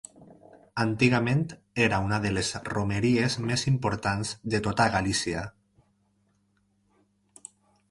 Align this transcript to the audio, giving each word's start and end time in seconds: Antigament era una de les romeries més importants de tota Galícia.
Antigament 0.83 1.43
era 1.87 1.99
una 2.05 2.19
de 2.23 2.31
les 2.37 2.49
romeries 2.71 3.37
més 3.49 3.67
importants 3.73 4.33
de 4.55 4.63
tota 4.71 4.89
Galícia. 4.99 5.47